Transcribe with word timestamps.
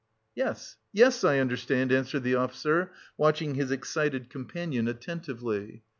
"Yes, 0.33 0.77
yes, 0.91 1.23
I 1.23 1.37
understand," 1.37 1.91
answered 1.91 2.23
the 2.23 2.33
officer, 2.33 2.91
watching 3.17 3.53
his 3.53 3.69
excited 3.69 4.31
companion 4.31 4.87
attentively. 4.87 5.83